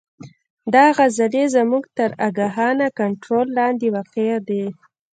دا 0.73 0.85
عضلې 0.97 1.43
زموږ 1.55 1.83
تر 1.97 2.09
آګاهانه 2.27 2.87
کنترول 2.99 3.47
لاندې 3.59 3.87
واقع 3.95 4.35
دي. 4.47 4.63